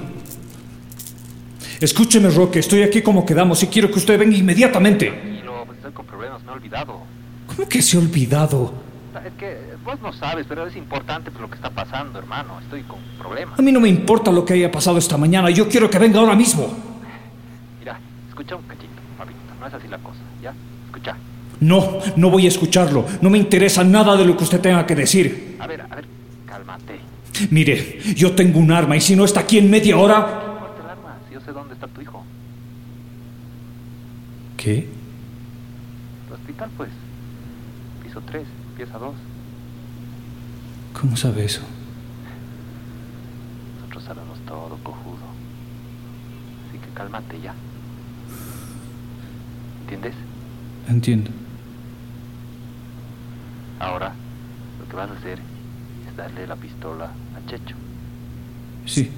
Escúcheme, 1.80 2.28
Roque, 2.30 2.58
estoy 2.58 2.82
aquí 2.82 3.00
como 3.02 3.24
quedamos 3.24 3.62
y 3.62 3.66
quiero 3.68 3.90
que 3.90 3.98
usted 3.98 4.18
venga 4.18 4.36
inmediatamente. 4.36 5.06
Y 5.40 5.42
lo, 5.44 5.64
pues, 5.64 5.78
estoy 5.78 5.92
con 5.92 6.06
problemas, 6.06 6.42
me 6.42 6.50
he 6.50 6.54
olvidado. 6.54 7.00
¿Cómo 7.46 7.68
que 7.68 7.80
se 7.82 7.96
ha 7.96 8.00
olvidado? 8.00 8.72
Es 9.18 9.32
que 9.34 9.58
vos 9.84 10.00
no 10.00 10.12
sabes, 10.12 10.46
pero 10.48 10.66
es 10.66 10.76
importante 10.76 11.30
lo 11.38 11.48
que 11.48 11.56
está 11.56 11.70
pasando, 11.70 12.18
hermano. 12.18 12.60
Estoy 12.60 12.82
con 12.82 13.00
problemas. 13.18 13.58
A 13.58 13.62
mí 13.62 13.72
no 13.72 13.80
me 13.80 13.88
importa 13.88 14.30
lo 14.30 14.44
que 14.44 14.54
haya 14.54 14.70
pasado 14.70 14.98
esta 14.98 15.16
mañana, 15.16 15.50
yo 15.50 15.68
quiero 15.68 15.90
que 15.90 15.98
venga 15.98 16.20
ahora 16.20 16.36
mismo. 16.36 16.72
Mira, 17.80 17.98
escucha 18.28 18.54
un 18.54 18.62
cachito, 18.62 18.88
papito. 19.18 19.36
No 19.58 19.66
es 19.66 19.74
así 19.74 19.88
la 19.88 19.98
cosa, 19.98 20.20
¿ya? 20.40 20.54
Escucha. 20.86 21.16
No, 21.58 21.98
no 22.16 22.30
voy 22.30 22.46
a 22.46 22.48
escucharlo. 22.48 23.04
No 23.20 23.30
me 23.30 23.38
interesa 23.38 23.82
nada 23.82 24.16
de 24.16 24.24
lo 24.24 24.36
que 24.36 24.44
usted 24.44 24.60
tenga 24.60 24.86
que 24.86 24.94
decir. 24.94 25.56
A 25.58 25.66
ver, 25.66 25.80
a 25.80 25.86
ver, 25.88 26.04
cálmate. 26.46 27.00
Mire, 27.50 27.98
yo 28.14 28.32
tengo 28.34 28.60
un 28.60 28.70
arma 28.70 28.96
y 28.96 29.00
si 29.00 29.16
no 29.16 29.24
está 29.24 29.40
aquí 29.40 29.58
en 29.58 29.68
media 29.68 29.98
hora... 29.98 30.18
El 30.82 30.88
arma, 30.88 31.16
si 31.28 31.34
yo 31.34 31.40
sé 31.40 31.52
dónde 31.52 31.74
está 31.74 31.88
tu 31.88 32.00
hijo. 32.00 32.24
¿Qué? 34.56 34.88
Tu 36.28 36.34
hospital, 36.34 36.70
pues. 36.76 36.90
Piso 38.80 38.88
3, 38.88 38.88
pieza 38.88 38.98
2. 38.98 39.14
¿Cómo 41.00 41.16
sabe 41.16 41.44
eso? 41.44 41.60
Nosotros 43.76 44.04
sabemos 44.04 44.38
todo, 44.46 44.78
cojudo. 44.82 45.26
Así 46.68 46.78
que 46.78 46.88
cálmate 46.94 47.40
ya. 47.40 47.54
¿Entiendes? 49.82 50.14
Entiendo. 50.88 51.30
Ahora, 53.78 54.14
lo 54.78 54.88
que 54.88 54.96
vas 54.96 55.10
a 55.10 55.14
hacer 55.14 55.38
es 56.08 56.16
darle 56.16 56.46
la 56.46 56.56
pistola 56.56 57.06
a 57.06 57.50
Checho. 57.50 57.76
Sí, 58.86 59.10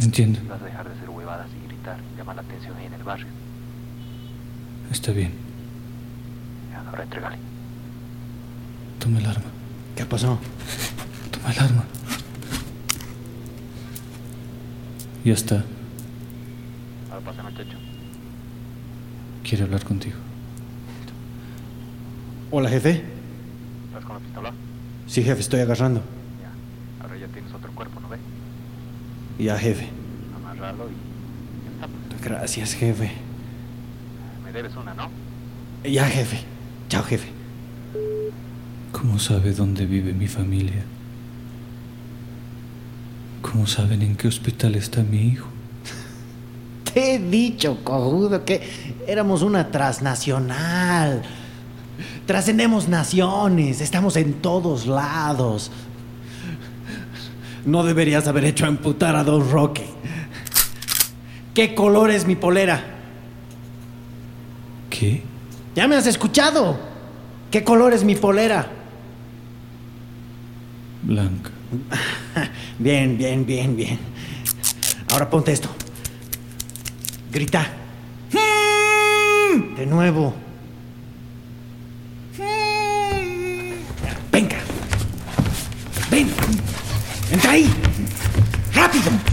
entiendo. 0.00 0.40
Y 0.44 0.48
vas 0.48 0.60
a 0.60 0.64
dejar 0.66 0.88
de 0.88 0.94
hacer 0.94 1.08
huevadas 1.08 1.48
y 1.58 1.66
gritar, 1.66 1.98
llamar 2.16 2.36
la 2.36 2.42
atención 2.42 2.76
ahí 2.76 2.86
en 2.86 2.94
el 2.94 3.02
barrio. 3.02 3.28
Está 4.90 5.12
bien. 5.12 5.32
Ahora 6.86 7.04
entregale. 7.04 7.51
Toma 9.02 9.18
el 9.18 9.26
arma. 9.26 9.50
¿Qué 9.96 10.04
pasó? 10.06 10.38
Toma 11.32 11.50
el 11.52 11.58
arma. 11.58 11.84
Ya 15.24 15.32
está. 15.32 15.64
Ahora 17.10 17.24
pásame 17.24 17.48
al. 17.48 17.54
Quiere 19.42 19.64
hablar 19.64 19.82
contigo. 19.82 20.14
Hola, 22.52 22.68
jefe. 22.68 23.02
¿Vas 23.92 24.04
con 24.04 24.14
la 24.14 24.20
pistola? 24.20 24.52
Sí, 25.08 25.24
jefe, 25.24 25.40
estoy 25.40 25.60
agarrando. 25.60 26.00
Ya. 26.40 27.02
Ahora 27.02 27.16
ya 27.16 27.26
tienes 27.26 27.52
otro 27.52 27.72
cuerpo, 27.72 27.98
¿no 27.98 28.08
ves? 28.08 28.20
Ya, 29.40 29.58
jefe. 29.58 29.88
Amarralo 30.36 30.88
y 30.88 30.92
ya 31.64 31.72
está. 31.74 31.88
pues. 31.88 32.22
Gracias, 32.22 32.74
jefe. 32.74 33.10
Me 34.44 34.52
debes 34.52 34.76
una, 34.76 34.94
¿no? 34.94 35.10
Ya, 35.82 36.04
jefe. 36.04 36.38
Chao, 36.88 37.02
jefe. 37.02 37.41
¿Cómo 39.02 39.18
sabe 39.18 39.52
dónde 39.52 39.84
vive 39.84 40.12
mi 40.12 40.28
familia? 40.28 40.84
¿Cómo 43.40 43.66
saben 43.66 44.00
en 44.00 44.14
qué 44.14 44.28
hospital 44.28 44.76
está 44.76 45.02
mi 45.02 45.26
hijo? 45.26 45.48
Te 46.94 47.14
he 47.14 47.18
dicho, 47.18 47.82
cojudo, 47.82 48.44
que 48.44 48.62
éramos 49.08 49.42
una 49.42 49.72
transnacional. 49.72 51.20
Trascendemos 52.26 52.86
naciones, 52.86 53.80
estamos 53.80 54.14
en 54.14 54.34
todos 54.34 54.86
lados. 54.86 55.72
No 57.66 57.82
deberías 57.82 58.28
haber 58.28 58.44
hecho 58.44 58.66
amputar 58.66 59.16
a 59.16 59.24
Don 59.24 59.50
Roque. 59.50 59.84
¿Qué 61.54 61.74
color 61.74 62.12
es 62.12 62.24
mi 62.24 62.36
polera? 62.36 62.84
¿Qué? 64.90 65.24
Ya 65.74 65.88
me 65.88 65.96
has 65.96 66.06
escuchado. 66.06 66.78
¿Qué 67.50 67.64
color 67.64 67.94
es 67.94 68.04
mi 68.04 68.14
polera? 68.14 68.78
Blanca. 71.02 71.50
Bien, 72.78 73.16
bien, 73.16 73.44
bien, 73.44 73.76
bien. 73.76 73.98
Ahora 75.10 75.28
ponte 75.28 75.52
esto. 75.52 75.68
Grita. 77.30 77.66
De 79.76 79.86
nuevo. 79.86 80.34
Venga. 84.30 84.58
Ven. 86.10 86.28
Entra 87.30 87.52
ahí. 87.52 87.70
Rápido. 88.74 89.31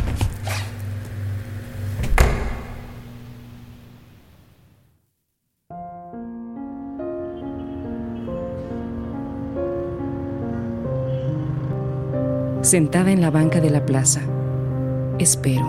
Sentada 12.70 13.10
en 13.12 13.20
la 13.20 13.32
banca 13.32 13.60
de 13.60 13.72
la 13.72 13.84
plaza, 13.84 14.22
espero. 15.18 15.66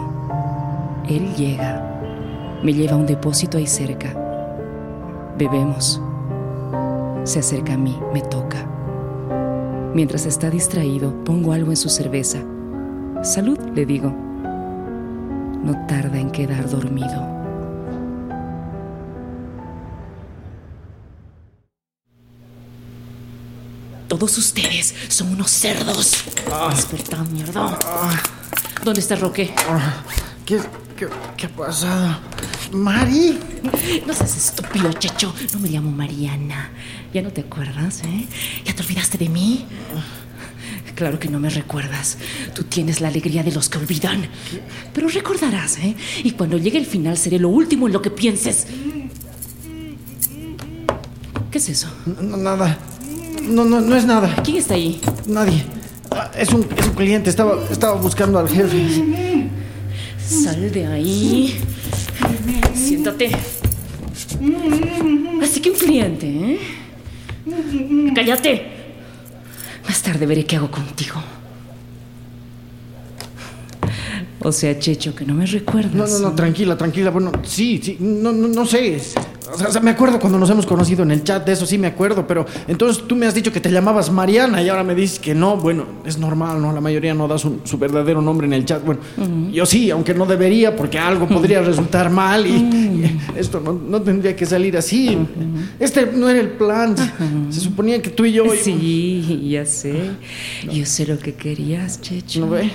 Él 1.09 1.35
llega. 1.35 2.61
Me 2.62 2.75
lleva 2.75 2.92
a 2.92 2.97
un 2.97 3.07
depósito 3.07 3.57
ahí 3.57 3.66
cerca. 3.66 4.12
Bebemos. 5.38 5.99
Se 7.25 7.38
acerca 7.38 7.73
a 7.73 7.78
mí, 7.78 7.99
me 8.12 8.21
toca. 8.21 8.69
Mientras 9.95 10.26
está 10.26 10.50
distraído, 10.50 11.25
pongo 11.25 11.54
algo 11.54 11.71
en 11.71 11.78
su 11.78 11.88
cerveza. 11.88 12.40
Salud, 13.23 13.59
le 13.75 13.87
digo. 13.87 14.12
No 15.64 15.87
tarda 15.87 16.21
en 16.21 16.30
quedar 16.30 16.69
dormido. 16.69 17.40
Todos 24.11 24.37
ustedes 24.38 24.93
son 25.07 25.29
unos 25.29 25.52
cerdos. 25.52 26.25
Despertad, 26.75 27.25
mierda. 27.26 27.79
¿Dónde 28.85 29.00
está 29.00 29.14
Roque? 29.14 29.55
¿Qué, 30.45 30.61
qué, 30.97 31.07
qué 31.37 31.47
ha 31.47 31.49
pasado? 31.50 32.19
Mari. 32.73 33.38
No 34.05 34.12
seas 34.12 34.37
estúpido, 34.37 34.93
Checho. 34.95 35.33
No 35.52 35.61
me 35.61 35.69
llamo 35.69 35.93
Mariana. 35.93 36.71
¿Ya 37.14 37.23
no 37.23 37.31
te 37.31 37.43
acuerdas, 37.43 38.02
eh? 38.02 38.26
¿Ya 38.64 38.75
te 38.75 38.83
olvidaste 38.83 39.17
de 39.17 39.29
mí? 39.29 39.64
Claro 40.97 41.21
que 41.21 41.29
no 41.29 41.38
me 41.38 41.49
recuerdas. 41.49 42.19
Tú 42.52 42.64
tienes 42.64 43.00
la 43.00 43.07
alegría 43.07 43.45
de 43.45 43.52
los 43.52 43.69
que 43.69 43.79
olvidan. 43.79 44.26
Pero 44.93 45.07
recordarás, 45.07 45.79
¿eh? 45.79 45.95
Y 46.25 46.33
cuando 46.33 46.59
llegue 46.59 46.79
el 46.79 46.87
final 46.87 47.17
seré 47.17 47.38
lo 47.38 47.49
último 47.49 47.87
en 47.87 47.93
lo 47.93 48.02
que 48.02 48.11
pienses. 48.11 48.67
¿Qué 51.52 51.59
es 51.59 51.69
eso? 51.69 51.87
No, 52.21 52.37
nada. 52.37 52.76
No, 53.50 53.64
no, 53.64 53.80
no 53.80 53.97
es 53.97 54.04
nada. 54.04 54.35
¿Quién 54.45 54.59
está 54.59 54.75
ahí? 54.75 55.00
Nadie. 55.26 55.64
Ah, 56.11 56.30
Es 56.37 56.50
un, 56.52 56.66
es 56.76 56.87
un 56.87 56.95
cliente. 56.95 57.30
Estaba, 57.30 57.59
estaba 57.71 57.95
buscando 58.00 58.38
al 58.38 58.49
jefe. 58.49 58.78
Sal 60.19 60.71
de 60.71 60.87
ahí. 60.87 61.59
Siéntate. 62.75 63.30
Así 65.42 65.61
que 65.61 65.71
un 65.71 65.76
cliente, 65.76 66.26
¿eh? 66.28 66.59
Cállate. 68.14 68.66
Más 69.88 70.02
tarde 70.02 70.26
veré 70.26 70.45
qué 70.45 70.57
hago 70.57 70.71
contigo. 70.71 71.21
O 74.42 74.52
sea, 74.52 74.78
Checho, 74.78 75.14
que 75.14 75.25
no 75.26 75.35
me 75.35 75.45
recuerdas. 75.47 75.92
No, 75.92 76.07
no, 76.07 76.19
no, 76.19 76.35
tranquila, 76.35 76.76
tranquila. 76.76 77.11
Bueno, 77.11 77.30
sí, 77.45 77.80
sí, 77.83 77.97
no, 78.00 78.33
no, 78.33 78.49
no 78.49 78.64
sé. 78.64 78.95
Es- 78.95 79.14
O 79.52 79.73
sea, 79.73 79.80
me 79.80 79.90
acuerdo 79.90 80.19
cuando 80.19 80.38
nos 80.38 80.49
hemos 80.50 80.66
conocido 80.66 81.02
en 81.02 81.11
el 81.11 81.25
chat, 81.25 81.45
de 81.45 81.52
eso 81.52 81.66
sí 81.66 81.78
me 81.78 81.88
acuerdo, 81.88 82.26
pero 82.26 82.47
entonces 82.69 83.04
tú 83.07 83.16
me 83.16 83.26
has 83.26 83.35
dicho 83.35 83.52
que 83.52 83.61
te 83.61 83.71
llamabas 83.71 84.11
Mariana 84.11 84.62
y 84.62 84.69
ahora 84.69 84.85
me 84.85 84.95
dices 84.95 85.19
que 85.19 85.35
no. 85.35 85.57
Bueno, 85.57 85.85
es 86.04 86.19
normal, 86.19 86.61
¿no? 86.61 86.73
La 86.73 86.80
mayoría 86.80 87.14
no 87.14 87.26
da 87.28 87.38
su, 87.38 87.61
su 87.64 87.78
verdadero 87.78 88.23
nombre 88.23 88.47
en 88.47 88.52
el 88.52 88.64
chat. 88.64 88.85
Bueno, 88.85 89.00
yo 89.52 89.66
sí, 89.66 89.90
aunque 89.90 90.14
no 90.14 90.26
debería, 90.26 90.76
porque 90.76 90.99
algo 90.99 91.26
podría 91.26 91.62
resultar 91.62 92.11
mal 92.11 92.47
y, 92.47 92.50
y 92.50 93.21
esto 93.37 93.61
no, 93.61 93.73
no 93.73 94.00
tendría 94.02 94.37
que 94.37 94.47
salir 94.47 94.76
así. 94.76 95.19
Este 95.78 96.07
no 96.07 96.28
era 96.28 96.40
el 96.40 96.50
plan. 96.50 96.95
Se 97.50 97.61
suponía 97.61 98.00
que 98.00 98.11
tú 98.11 98.25
y 98.25 98.33
yo. 98.33 98.45
Sí, 98.62 99.49
ya 99.50 99.66
sé. 99.66 100.11
Yo 100.73 100.87
sé 100.87 101.07
lo 101.07 101.19
que 101.19 101.35
querías, 101.35 102.00
Checho. 102.00 102.40
¿No 102.40 102.50
ve? 102.50 102.71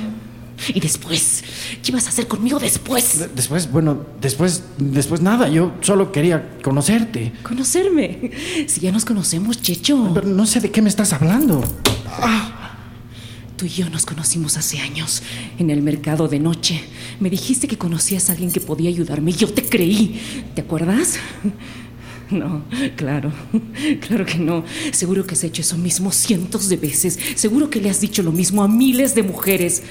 Y 0.73 0.79
después, 0.79 1.43
¿qué 1.83 1.91
ibas 1.91 2.05
a 2.05 2.09
hacer 2.09 2.27
conmigo 2.27 2.59
después? 2.59 3.19
De- 3.19 3.27
Después, 3.27 3.69
bueno, 3.71 4.05
después, 4.21 4.63
después 4.77 5.21
nada, 5.21 5.49
yo 5.49 5.73
solo 5.81 6.11
quería 6.11 6.57
conocerte. 6.63 7.33
Conocerme. 7.43 8.31
Si 8.67 8.79
ya 8.81 8.91
nos 8.91 9.03
conocemos, 9.05 9.61
Checho. 9.61 10.11
Pero 10.13 10.27
no 10.27 10.45
sé 10.45 10.61
de 10.61 10.71
qué 10.71 10.81
me 10.81 10.89
estás 10.89 11.11
hablando. 11.13 11.63
Tú 13.57 13.65
y 13.65 13.69
yo 13.69 13.89
nos 13.89 14.05
conocimos 14.05 14.57
hace 14.57 14.79
años, 14.79 15.23
en 15.57 15.69
el 15.69 15.81
mercado 15.81 16.27
de 16.27 16.39
noche. 16.39 16.81
Me 17.21 17.29
dijiste 17.29 17.67
que 17.69 17.77
conocías 17.77 18.29
a 18.29 18.33
alguien 18.33 18.51
que 18.51 18.59
podía 18.59 18.89
ayudarme 18.89 19.31
y 19.31 19.35
yo 19.35 19.47
te 19.53 19.63
creí. 19.63 20.19
¿Te 20.55 20.61
acuerdas? 20.61 21.15
No, 22.31 22.63
claro, 22.95 23.31
claro 24.07 24.25
que 24.25 24.39
no. 24.39 24.65
Seguro 24.91 25.25
que 25.27 25.35
has 25.35 25.43
hecho 25.43 25.61
eso 25.61 25.77
mismo 25.77 26.11
cientos 26.11 26.67
de 26.69 26.75
veces. 26.77 27.19
Seguro 27.35 27.69
que 27.69 27.79
le 27.79 27.89
has 27.89 28.01
dicho 28.01 28.23
lo 28.23 28.31
mismo 28.31 28.63
a 28.63 28.67
miles 28.67 29.13
de 29.15 29.23
mujeres. 29.23 29.83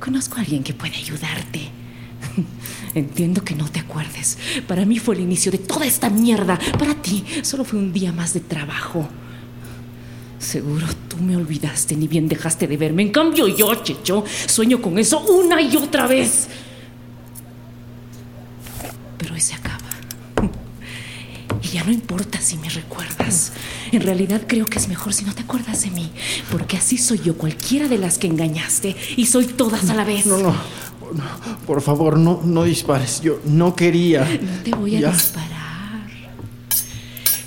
Conozco 0.00 0.36
a 0.36 0.40
alguien 0.40 0.64
que 0.64 0.72
puede 0.72 0.96
ayudarte. 0.96 1.68
Entiendo 2.94 3.44
que 3.44 3.54
no 3.54 3.70
te 3.70 3.80
acuerdes. 3.80 4.38
Para 4.66 4.84
mí 4.86 4.98
fue 4.98 5.14
el 5.14 5.20
inicio 5.20 5.52
de 5.52 5.58
toda 5.58 5.84
esta 5.84 6.08
mierda. 6.08 6.58
Para 6.78 6.94
ti 6.94 7.24
solo 7.42 7.64
fue 7.64 7.78
un 7.78 7.92
día 7.92 8.10
más 8.10 8.32
de 8.32 8.40
trabajo. 8.40 9.08
Seguro 10.38 10.86
tú 11.06 11.18
me 11.18 11.36
olvidaste, 11.36 11.94
ni 11.96 12.08
bien 12.08 12.26
dejaste 12.26 12.66
de 12.66 12.78
verme. 12.78 13.02
En 13.02 13.12
cambio 13.12 13.46
yo, 13.46 13.74
Checho, 13.74 14.24
sueño 14.46 14.80
con 14.80 14.98
eso 14.98 15.20
una 15.20 15.60
y 15.60 15.76
otra 15.76 16.06
vez. 16.06 16.48
Pero 19.18 19.34
hoy 19.34 19.40
se 19.40 19.54
acaba. 19.54 19.78
Y 21.62 21.74
ya 21.74 21.84
no 21.84 21.92
importa 21.92 22.40
si 22.40 22.56
me 22.56 22.70
recuerdas. 22.70 23.52
En 23.92 24.02
realidad 24.02 24.42
creo 24.46 24.66
que 24.66 24.78
es 24.78 24.88
mejor 24.88 25.12
si 25.12 25.24
no 25.24 25.34
te 25.34 25.42
acuerdas 25.42 25.82
de 25.82 25.90
mí. 25.90 26.10
Porque 26.50 26.76
así 26.76 26.96
soy 26.98 27.20
yo, 27.24 27.36
cualquiera 27.36 27.88
de 27.88 27.98
las 27.98 28.18
que 28.18 28.26
engañaste. 28.26 28.96
Y 29.16 29.26
soy 29.26 29.46
todas 29.46 29.88
a 29.90 29.94
la 29.94 30.04
vez. 30.04 30.26
No, 30.26 30.36
no, 30.38 30.50
no, 30.52 31.58
por 31.66 31.82
favor, 31.82 32.16
no, 32.18 32.40
no 32.44 32.64
dispares. 32.64 33.20
Yo 33.20 33.40
no 33.44 33.74
quería. 33.74 34.20
No 34.40 34.62
te 34.62 34.70
voy 34.72 34.96
a 34.96 35.00
Ya. 35.00 35.10
disparar. 35.12 35.60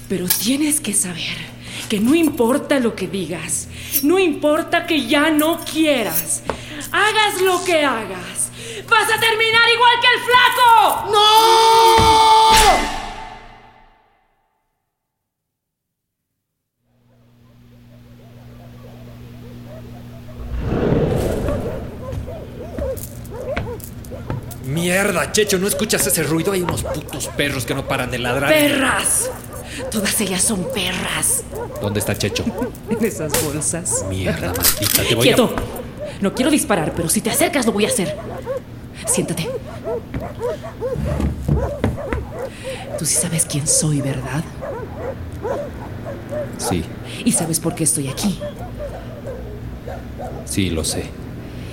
Pero 0.09 0.27
tienes 0.27 0.79
que 0.79 0.93
saber 0.93 1.53
que 1.89 1.99
no 1.99 2.13
importa 2.13 2.79
lo 2.79 2.95
que 2.95 3.07
digas, 3.07 3.67
no 4.03 4.19
importa 4.19 4.85
que 4.85 5.05
ya 5.07 5.31
no 5.31 5.59
quieras, 5.63 6.43
hagas 6.91 7.41
lo 7.41 7.63
que 7.63 7.83
hagas, 7.83 8.49
vas 8.89 9.03
a 9.11 9.19
terminar 9.19 9.67
igual 9.73 9.93
que 10.01 10.07
el 10.13 10.19
flaco. 10.23 11.11
¡No! 11.11 13.02
Mierda, 24.93 25.31
Checho, 25.31 25.57
¿no 25.57 25.67
escuchas 25.67 26.05
ese 26.05 26.21
ruido? 26.21 26.51
Hay 26.51 26.61
unos 26.61 26.83
putos 26.83 27.27
perros 27.29 27.65
que 27.65 27.73
no 27.73 27.87
paran 27.87 28.11
de 28.11 28.19
ladrar. 28.19 28.51
¡Perras! 28.53 29.31
Todas 29.89 30.21
ellas 30.21 30.43
son 30.43 30.67
perras. 30.71 31.43
¿Dónde 31.81 31.99
está 31.99 32.15
Checho? 32.15 32.45
En 32.91 33.03
esas 33.03 33.31
bolsas. 33.43 34.05
Mierda, 34.07 34.53
maldita, 34.55 35.01
te 35.01 35.15
voy 35.15 35.23
¡Quieto! 35.23 35.55
No 36.21 36.35
quiero 36.35 36.51
disparar, 36.51 36.93
pero 36.95 37.09
si 37.09 37.21
te 37.21 37.31
acercas 37.31 37.65
lo 37.65 37.71
voy 37.71 37.85
a 37.85 37.87
hacer. 37.87 38.15
Siéntate. 39.07 39.49
Tú 42.99 43.05
sí 43.05 43.15
sabes 43.15 43.45
quién 43.45 43.65
soy, 43.65 43.99
¿verdad? 43.99 44.43
Sí, 46.59 46.83
Y 47.25 47.31
sabes 47.31 47.59
por 47.59 47.73
qué 47.73 47.83
estoy 47.85 48.09
aquí. 48.09 48.39
sí, 50.45 50.69
lo 50.69 50.83
sé. 50.83 51.05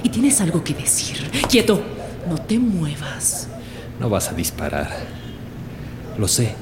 Y 0.03 0.09
tienes 0.09 0.41
algo 0.41 0.65
que 0.65 0.73
decir. 0.73 1.31
¡Quieto! 1.51 2.00
No 2.31 2.37
te 2.39 2.61
muevas. 2.61 3.49
No 3.99 4.09
vas 4.09 4.29
a 4.29 4.35
disparar. 4.35 4.89
Lo 6.17 6.29
sé. 6.29 6.55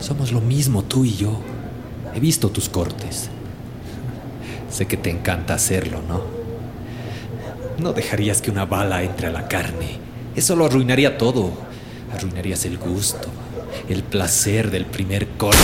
Somos 0.00 0.32
lo 0.32 0.40
mismo 0.40 0.82
tú 0.82 1.04
y 1.04 1.14
yo. 1.14 1.38
He 2.14 2.18
visto 2.20 2.48
tus 2.48 2.70
cortes. 2.70 3.28
Sé 4.70 4.86
que 4.86 4.96
te 4.96 5.10
encanta 5.10 5.52
hacerlo, 5.52 6.00
¿no? 6.08 6.22
No 7.78 7.92
dejarías 7.92 8.40
que 8.40 8.50
una 8.50 8.64
bala 8.64 9.02
entre 9.02 9.26
a 9.26 9.32
la 9.32 9.48
carne. 9.48 9.98
Eso 10.34 10.56
lo 10.56 10.64
arruinaría 10.64 11.18
todo. 11.18 11.52
Arruinarías 12.14 12.64
el 12.64 12.78
gusto, 12.78 13.28
el 13.88 14.02
placer 14.02 14.70
del 14.70 14.86
primer 14.86 15.28
corte. 15.36 15.58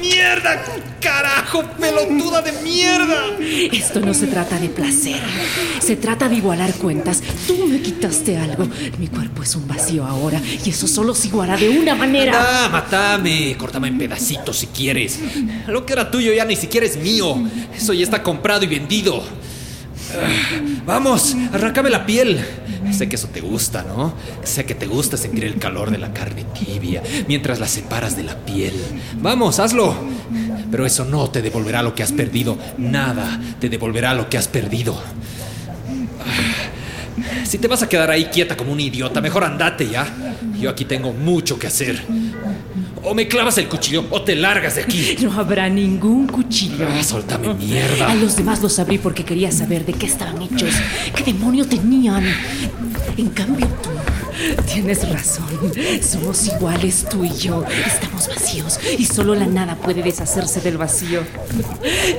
¡Mierda! 0.00 0.62
¡Carajo! 1.00 1.62
¡Pelotuda 1.80 2.42
de 2.42 2.52
mierda! 2.62 3.24
Esto 3.72 4.00
no 4.00 4.14
se 4.14 4.26
trata 4.26 4.58
de 4.58 4.68
placer. 4.68 5.20
Se 5.80 5.96
trata 5.96 6.28
de 6.28 6.36
igualar 6.36 6.72
cuentas. 6.74 7.22
Tú 7.46 7.66
me 7.66 7.80
quitaste 7.80 8.36
algo. 8.36 8.68
Mi 8.98 9.08
cuerpo 9.08 9.42
es 9.42 9.54
un 9.56 9.66
vacío 9.66 10.04
ahora 10.04 10.40
y 10.64 10.70
eso 10.70 10.86
solo 10.86 11.14
se 11.14 11.28
iguala 11.28 11.56
de 11.56 11.68
una 11.68 11.94
manera. 11.94 12.32
Ah, 12.36 12.68
matame, 12.68 13.56
córtame 13.58 13.88
en 13.88 13.98
pedacitos 13.98 14.58
si 14.58 14.66
quieres. 14.68 15.18
Lo 15.66 15.84
que 15.86 15.92
era 15.92 16.10
tuyo 16.10 16.32
ya 16.32 16.44
ni 16.44 16.56
siquiera 16.56 16.86
es 16.86 16.96
mío. 16.96 17.36
Eso 17.76 17.92
ya 17.92 18.04
está 18.04 18.22
comprado 18.22 18.64
y 18.64 18.68
vendido. 18.68 19.22
Ah, 20.12 20.60
Vamos, 20.84 21.36
arráncame 21.52 21.90
la 21.90 22.06
piel. 22.06 22.44
Sé 22.92 23.08
que 23.08 23.16
eso 23.16 23.28
te 23.28 23.40
gusta, 23.40 23.82
¿no? 23.82 24.14
Sé 24.44 24.64
que 24.64 24.74
te 24.74 24.86
gusta 24.86 25.16
sentir 25.16 25.44
el 25.44 25.58
calor 25.58 25.90
de 25.90 25.98
la 25.98 26.12
carne 26.12 26.44
tibia 26.44 27.02
mientras 27.28 27.58
la 27.60 27.66
separas 27.68 28.16
de 28.16 28.22
la 28.24 28.36
piel. 28.44 28.74
Vamos, 29.20 29.58
hazlo. 29.60 29.94
Pero 30.70 30.84
eso 30.84 31.04
no 31.04 31.30
te 31.30 31.42
devolverá 31.42 31.82
lo 31.82 31.94
que 31.94 32.02
has 32.02 32.12
perdido. 32.12 32.58
Nada 32.78 33.40
te 33.60 33.68
devolverá 33.68 34.14
lo 34.14 34.28
que 34.28 34.36
has 34.38 34.48
perdido. 34.48 35.00
Ah, 36.20 37.44
Si 37.46 37.58
te 37.58 37.68
vas 37.68 37.82
a 37.82 37.88
quedar 37.88 38.10
ahí 38.10 38.26
quieta 38.26 38.56
como 38.56 38.72
un 38.72 38.80
idiota, 38.80 39.20
mejor 39.20 39.44
andate 39.44 39.88
ya. 39.88 40.06
Yo 40.58 40.70
aquí 40.70 40.84
tengo 40.84 41.12
mucho 41.12 41.58
que 41.58 41.66
hacer. 41.66 42.02
O 43.08 43.14
me 43.14 43.28
clavas 43.28 43.56
el 43.58 43.68
cuchillo 43.68 44.04
o 44.10 44.22
te 44.22 44.34
largas 44.34 44.74
de 44.74 44.82
aquí. 44.82 45.16
No 45.22 45.32
habrá 45.38 45.68
ningún 45.68 46.26
cuchillo. 46.26 46.88
Ah, 46.90 47.04
Soltame 47.04 47.54
mierda. 47.54 48.10
A 48.10 48.14
los 48.16 48.36
demás 48.36 48.60
los 48.62 48.78
abrí 48.80 48.98
porque 48.98 49.24
quería 49.24 49.52
saber 49.52 49.86
de 49.86 49.92
qué 49.92 50.06
estaban 50.06 50.42
hechos, 50.42 50.74
qué 51.14 51.22
demonio 51.22 51.64
tenían. 51.66 52.24
En 53.16 53.30
cambio 53.30 53.66
tú 53.82 53.90
tienes 54.66 55.08
razón. 55.10 55.46
Somos 56.02 56.46
iguales 56.46 57.06
tú 57.08 57.24
y 57.24 57.30
yo. 57.34 57.64
Estamos 57.86 58.28
vacíos 58.28 58.78
y 58.98 59.06
solo 59.06 59.34
la 59.34 59.46
nada 59.46 59.76
puede 59.76 60.02
deshacerse 60.02 60.60
del 60.60 60.76
vacío. 60.76 61.22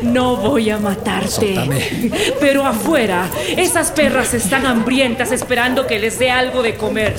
No 0.02 0.38
voy 0.38 0.72
a 0.72 0.78
matarte. 0.78 1.56
Soltame. 1.56 2.12
Pero 2.40 2.66
afuera, 2.66 3.30
esas 3.56 3.92
perras 3.92 4.34
están 4.34 4.66
hambrientas 4.66 5.32
esperando 5.32 5.86
que 5.86 6.00
les 6.00 6.18
dé 6.18 6.32
algo 6.32 6.64
de 6.64 6.76
comer. 6.76 7.16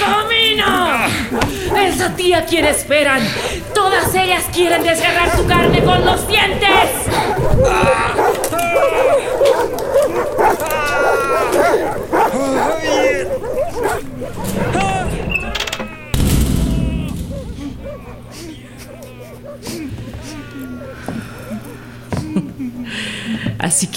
¡Camina! 0.00 1.06
Es 1.86 2.00
a 2.00 2.14
ti 2.16 2.32
a 2.34 2.44
quien 2.44 2.64
esperan. 2.64 3.20
Todas 3.74 4.12
ellas 4.14 4.44
quieren 4.52 4.82
desgarrar 4.82 5.36
tu 5.36 5.46
carne 5.46 5.82
con 5.84 6.04
los 6.04 6.26
dientes. 6.26 6.68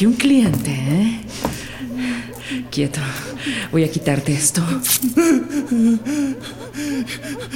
Un 0.05 0.13
cliente, 0.13 0.71
¿eh? 0.71 1.19
Quieto. 2.69 3.01
Voy 3.71 3.83
a 3.83 3.91
quitarte 3.91 4.33
esto. 4.33 4.61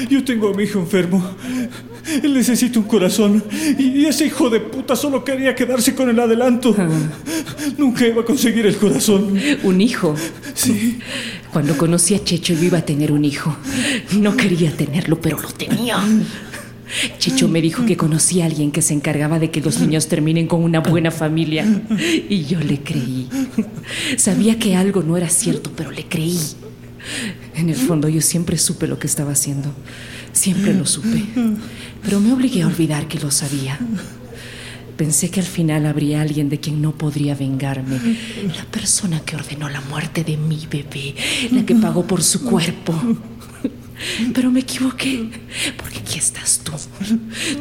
Yo 0.10 0.24
tengo 0.24 0.50
a 0.50 0.54
mi 0.56 0.64
hijo 0.64 0.80
enfermo. 0.80 1.36
Él 2.24 2.34
necesita 2.34 2.80
un 2.80 2.86
corazón. 2.86 3.44
Y 3.78 4.06
ese 4.06 4.26
hijo 4.26 4.50
de 4.50 4.62
puta 4.62 4.96
solo 4.96 5.24
quería 5.24 5.54
quedarse 5.54 5.94
con 5.94 6.10
el 6.10 6.20
adelanto. 6.20 6.76
Nunca 7.78 8.08
iba 8.08 8.24
a 8.24 8.26
conseguir 8.26 8.66
el 8.66 8.78
corazón. 8.78 9.40
Un 9.64 9.82
hijo. 9.82 10.16
Sí. 10.56 11.00
Cuando 11.52 11.78
conocí 11.78 12.16
a 12.16 12.24
Checho 12.24 12.54
yo 12.54 12.64
iba 12.64 12.80
a 12.80 12.86
tener 12.86 13.12
un 13.12 13.26
hijo. 13.26 13.56
No 14.14 14.36
quería 14.36 14.72
tenerlo, 14.72 15.22
pero 15.22 15.40
lo 15.40 15.50
tenía. 15.50 16.04
Checho 17.18 17.48
me 17.48 17.62
dijo 17.62 17.86
que 17.86 17.98
conocía 17.98 18.44
a 18.44 18.48
alguien 18.48 18.72
que 18.72 18.82
se 18.82 18.94
encargaba 18.94 19.40
de 19.40 19.52
que 19.52 19.62
los 19.62 19.80
niños 19.80 20.08
terminen 20.08 20.48
con 20.48 20.64
una 20.64 20.80
buena 20.80 21.12
familia. 21.12 21.66
Y 22.30 22.46
yo 22.46 22.60
le 22.60 22.82
creí. 22.82 23.28
Sabía 24.18 24.58
que 24.58 24.76
algo 24.76 25.04
no 25.04 25.18
era 25.18 25.30
cierto, 25.30 25.72
pero 25.76 25.92
le 25.92 26.06
creí. 26.06 26.40
En 27.56 27.70
el 27.70 27.76
fondo 27.76 28.10
yo 28.10 28.22
siempre 28.22 28.58
supe 28.58 28.88
lo 28.88 29.00
que 29.00 29.08
estaba 29.08 29.32
haciendo. 29.32 29.74
Siempre 30.32 30.74
lo 30.74 30.86
supe. 30.86 31.24
Pero 32.04 32.20
me 32.20 32.32
obligué 32.32 32.64
a 32.64 32.68
olvidar 32.68 33.08
que 33.08 33.20
lo 33.20 33.32
sabía. 33.32 33.80
Pensé 34.98 35.30
que 35.30 35.40
al 35.40 35.46
final 35.46 35.86
habría 35.86 36.22
alguien 36.22 36.50
de 36.50 36.60
quien 36.60 36.82
no 36.82 36.94
podría 36.94 37.34
vengarme. 37.34 38.00
La 38.56 38.66
persona 38.66 39.22
que 39.22 39.36
ordenó 39.36 39.70
la 39.70 39.82
muerte 39.82 40.24
de 40.24 40.38
mi 40.38 40.68
bebé. 40.70 41.16
La 41.52 41.66
que 41.66 41.76
pagó 41.76 42.06
por 42.06 42.22
su 42.22 42.44
cuerpo. 42.44 42.94
Pero 44.34 44.52
me 44.52 44.62
equivoqué, 44.62 45.30
porque 45.78 46.00
aquí 46.00 46.18
estás 46.18 46.62
tú. 46.64 46.74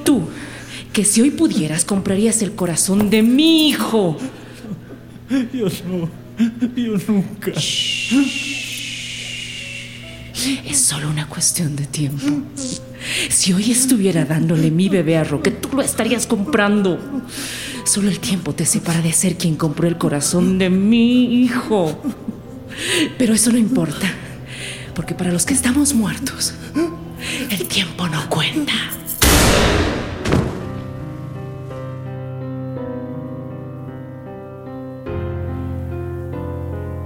Tú, 0.04 0.28
que 0.92 1.04
si 1.04 1.20
hoy 1.20 1.30
pudieras 1.30 1.84
comprarías 1.84 2.42
el 2.42 2.54
corazón 2.54 3.10
de 3.10 3.22
mi 3.22 3.68
hijo. 3.68 4.16
Yo 5.52 5.66
no. 5.88 6.08
Yo 6.76 6.94
nunca. 7.08 7.52
Es 10.66 10.78
solo 10.78 11.10
una 11.10 11.28
cuestión 11.28 11.74
de 11.74 11.86
tiempo. 11.86 12.26
Si 13.28 13.52
hoy 13.52 13.72
estuviera 13.72 14.24
dándole 14.24 14.70
mi 14.70 14.88
bebé 14.88 15.16
a 15.16 15.24
Roque, 15.24 15.50
tú 15.50 15.70
lo 15.76 15.82
estarías 15.82 16.26
comprando. 16.26 16.98
Solo 17.84 18.08
el 18.08 18.20
tiempo 18.20 18.54
te 18.54 18.64
separa 18.66 19.00
de 19.00 19.12
ser 19.12 19.36
quien 19.36 19.56
compró 19.56 19.88
el 19.88 19.98
corazón 19.98 20.58
de 20.58 20.70
mi 20.70 21.42
hijo. 21.42 22.00
Pero 23.18 23.34
eso 23.34 23.50
no 23.50 23.58
importa, 23.58 24.08
porque 24.98 25.14
para 25.14 25.30
los 25.30 25.46
que 25.46 25.54
estamos 25.54 25.94
muertos, 25.94 26.54
el 27.52 27.68
tiempo 27.68 28.08
no 28.08 28.28
cuenta. 28.28 28.72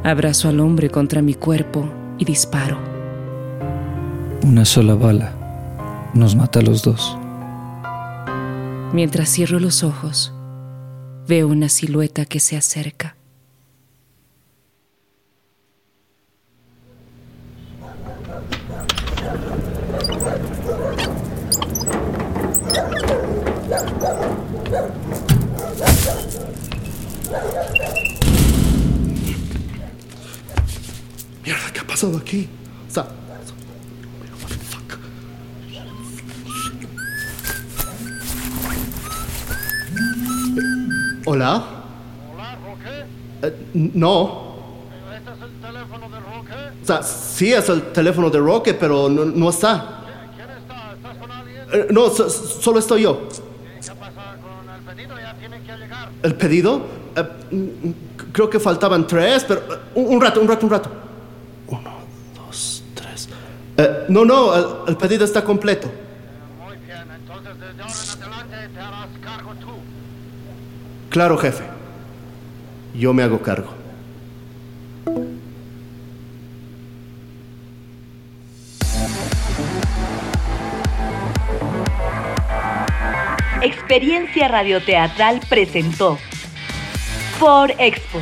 Abrazo 0.02 0.48
al 0.48 0.61
hombre 0.61 0.88
contra 0.88 1.20
mi 1.20 1.35
cuerpo 1.35 1.92
y 2.16 2.24
disparo. 2.24 2.78
Una 4.42 4.64
sola 4.64 4.94
bala 4.94 6.11
nos 6.14 6.35
mata 6.35 6.61
a 6.61 6.62
los 6.62 6.83
dos. 6.83 7.18
Mientras 8.94 9.28
cierro 9.28 9.61
los 9.61 9.85
ojos, 9.85 10.33
veo 11.28 11.46
una 11.46 11.68
silueta 11.68 12.24
que 12.24 12.40
se 12.40 12.57
acerca. 12.57 13.16
Pasado 32.03 32.19
aquí? 32.19 32.49
O 32.88 32.93
sea, 32.93 33.07
¿Hola? 41.25 41.62
Hola, 42.33 42.57
Roque. 42.65 43.05
Eh, 43.43 43.67
no. 43.95 44.53
¿Este 45.17 45.31
es 45.31 45.43
el 45.43 45.61
teléfono 45.61 46.09
de 46.09 46.21
Roque? 46.21 46.55
O 46.83 46.87
sea, 46.87 47.03
sí 47.03 47.53
es 47.53 47.69
el 47.69 47.83
teléfono 47.93 48.31
de 48.31 48.38
Roque, 48.38 48.75
pero 48.75 49.09
no, 49.09 49.25
no 49.25 49.51
está. 49.51 50.01
¿Quién 50.37 50.49
está? 50.51 50.93
¿Estás 50.95 51.17
con 51.19 51.31
alguien? 51.31 51.62
Eh, 51.73 51.87
no, 51.91 52.11
so- 52.11 52.29
solo 52.29 52.79
estoy 52.81 53.03
yo. 53.03 53.29
¿Qué 53.29 53.88
pasa 53.95 54.37
con 54.43 54.75
el 54.75 54.81
pedido? 54.97 55.17
Ya 55.19 55.35
tienen 55.35 55.62
que 55.62 55.73
llegar. 55.77 56.09
¿El 56.23 56.35
pedido? 56.35 56.83
Eh, 57.17 57.95
creo 58.33 58.51
que 58.51 58.59
faltaban 58.59 59.07
tres, 59.07 59.45
pero... 59.47 59.61
eh, 59.61 59.79
un, 59.95 60.17
un 60.17 60.21
rato, 60.21 60.41
un 60.41 60.49
rato, 60.49 60.67
un 60.67 60.73
rato. 60.73 60.91
Eh, 63.83 64.05
no, 64.09 64.25
no, 64.25 64.55
el, 64.55 64.64
el 64.90 64.97
pedido 64.97 65.25
está 65.25 65.42
completo. 65.42 65.90
Muy 66.64 66.77
bien, 66.87 67.03
entonces 67.16 67.53
desde 67.59 67.83
ahora 67.83 67.95
en 68.14 68.23
adelante 68.23 68.68
te 68.75 68.81
harás 68.81 69.09
cargo 69.21 69.55
tú. 69.55 69.73
Claro, 71.11 71.37
jefe. 71.37 71.64
Yo 72.95 73.12
me 73.12 73.25
hago 73.25 73.42
cargo. 73.42 73.75
Experiencia 83.62 84.47
Radioteatral 84.47 85.40
presentó 85.49 86.18
For 87.38 87.75
Expo. 87.79 88.21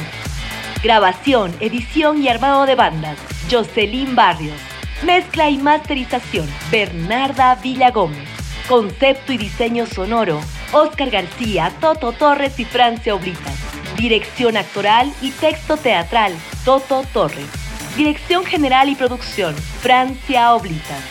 Grabación, 0.83 1.55
edición 1.61 2.23
y 2.23 2.29
armado 2.29 2.65
de 2.65 2.77
bandas, 2.77 3.19
Jocelyn 3.51 4.17
Barrios. 4.17 4.70
Mezcla 5.03 5.49
y 5.49 5.57
masterización, 5.57 6.47
Bernarda 6.71 7.55
Villagómez. 7.55 8.29
Concepto 8.69 9.33
y 9.33 9.39
diseño 9.39 9.87
sonoro, 9.87 10.41
Oscar 10.73 11.11
García, 11.11 11.73
Toto 11.81 12.13
Torres 12.13 12.61
y 12.61 12.67
Francia 12.67 13.15
Oblitas. 13.15 13.55
Dirección 13.97 14.59
actoral 14.59 15.11
y 15.23 15.31
texto 15.31 15.79
teatral, 15.79 16.35
Toto 16.67 17.03
Torres. 17.15 17.49
Dirección 17.97 18.45
general 18.45 18.91
y 18.91 18.95
producción, 18.95 19.55
Francia 19.55 20.55
Oblitas 20.55 21.03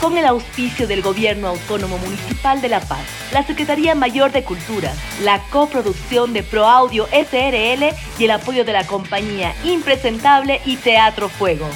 con 0.00 0.18
el 0.18 0.26
auspicio 0.26 0.86
del 0.86 1.00
Gobierno 1.00 1.48
Autónomo 1.48 1.96
Municipal 1.96 2.60
de 2.60 2.68
La 2.68 2.80
Paz, 2.80 3.00
la 3.32 3.42
Secretaría 3.42 3.94
Mayor 3.94 4.30
de 4.30 4.44
Cultura, 4.44 4.92
la 5.22 5.40
coproducción 5.50 6.34
de 6.34 6.42
Pro 6.42 6.66
Audio 6.66 7.06
SRL 7.06 7.94
y 8.18 8.24
el 8.24 8.30
apoyo 8.30 8.64
de 8.66 8.74
la 8.74 8.86
compañía 8.86 9.54
Impresentable 9.64 10.60
y 10.66 10.76
Teatro 10.76 11.30
Fuego. 11.30 11.66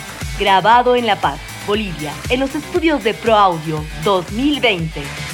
Grabado 0.40 0.96
en 0.96 1.04
La 1.04 1.20
Paz, 1.20 1.38
Bolivia, 1.66 2.14
en 2.30 2.40
los 2.40 2.54
estudios 2.54 3.04
de 3.04 3.12
Pro 3.12 3.36
Audio 3.36 3.84
2020. 4.04 5.29